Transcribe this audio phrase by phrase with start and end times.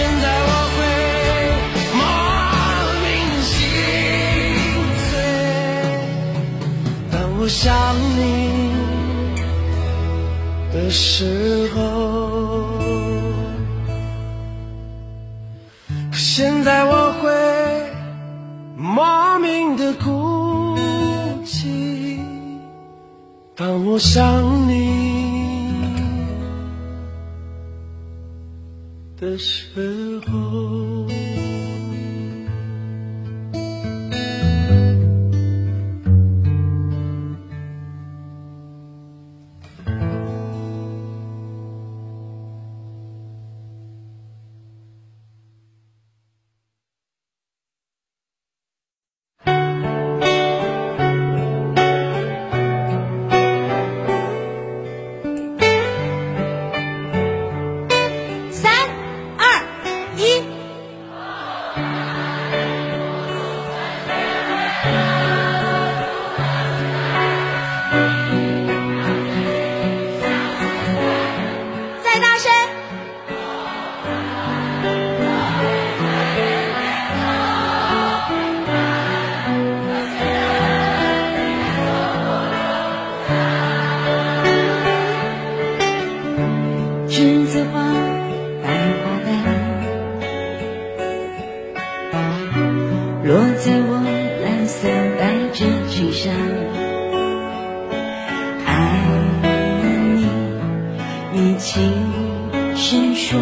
[0.00, 0.78] 现在我会
[1.98, 2.00] 莫
[3.04, 3.06] 名
[3.42, 3.52] 心
[5.10, 5.12] 碎，
[7.12, 7.68] 当我想
[8.16, 8.18] 你
[10.72, 11.78] 的时候。
[16.12, 17.28] 现在我会
[18.74, 20.78] 莫名的哭
[21.44, 22.18] 泣，
[23.54, 24.99] 当我想你。
[29.20, 30.89] 的时候
[101.60, 101.92] 情
[102.74, 103.36] 深处。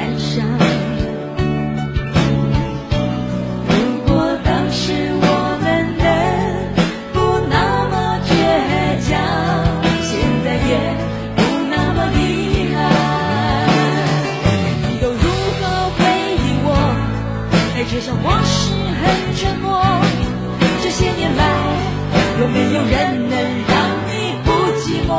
[0.00, 0.42] 感伤。
[3.68, 3.72] 如
[4.06, 4.08] 果
[4.42, 5.26] 当时我
[5.60, 5.64] 们
[5.98, 6.04] 能
[7.12, 7.16] 不
[7.50, 7.54] 那
[7.90, 7.94] 么
[8.24, 8.32] 倔
[9.06, 9.12] 强，
[10.00, 10.08] 现
[10.42, 10.72] 在也
[11.36, 12.18] 不那么遗
[12.72, 12.74] 憾。
[14.88, 15.24] 你都如
[15.60, 15.62] 何
[15.98, 16.00] 回
[16.32, 16.68] 忆我？
[17.74, 18.72] 在车上我是
[19.02, 19.04] 很
[19.36, 19.68] 沉默。
[20.82, 21.42] 这些年来，
[22.40, 23.36] 有没有人能
[23.68, 23.76] 让
[24.08, 24.10] 你
[24.46, 24.48] 不
[24.80, 25.10] 寂寞？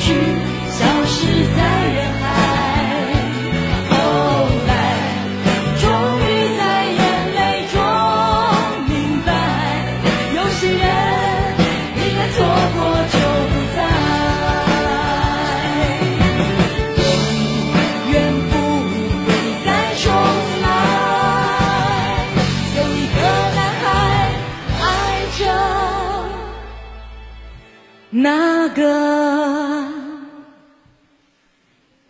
[0.00, 0.49] 去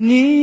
[0.02, 0.39] 你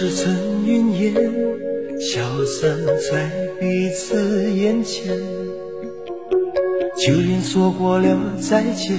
[0.00, 1.14] 尘往事成云烟，
[2.00, 2.74] 消散
[3.10, 3.30] 在
[3.60, 5.14] 彼此眼前。
[6.96, 8.96] 就连说过了再见，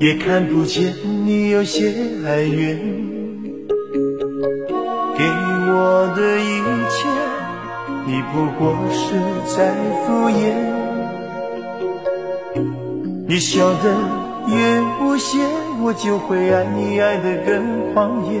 [0.00, 0.94] 也看不见
[1.26, 1.92] 你有些
[2.24, 2.78] 哀怨。
[5.18, 5.24] 给
[5.68, 7.06] 我的一切，
[8.06, 9.14] 你不过是
[9.54, 9.74] 在
[10.06, 10.54] 敷衍。
[13.28, 13.94] 你笑得
[14.48, 15.38] 越无邪，
[15.82, 18.40] 我就会爱你爱得更狂野。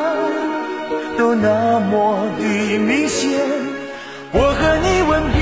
[1.21, 2.43] 都那么的
[2.79, 3.29] 明显。
[4.31, 5.37] 我和你吻别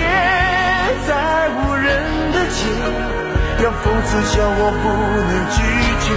[1.07, 1.87] 在无人
[2.33, 2.59] 的街，
[3.63, 4.85] 让讽刺笑我不
[5.29, 5.57] 能拒
[6.03, 6.07] 绝。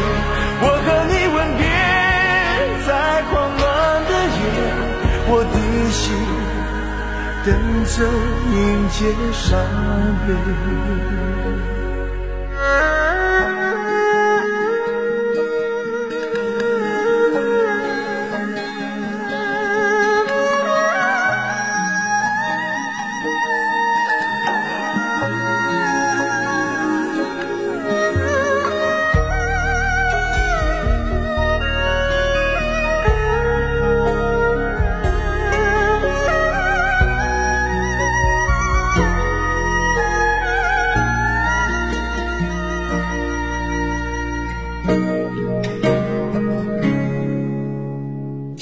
[0.64, 1.62] 我和你吻别
[2.88, 2.90] 在
[3.30, 3.62] 狂乱
[4.10, 4.42] 的夜，
[5.30, 5.56] 我的
[5.92, 6.02] 心
[7.44, 7.48] 等
[7.86, 7.94] 着
[8.50, 8.58] 迎
[8.90, 8.98] 接
[9.32, 9.46] 伤
[10.26, 10.28] 悲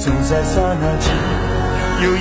[0.00, 1.14] 总在刹那间，
[2.02, 2.20] 有一。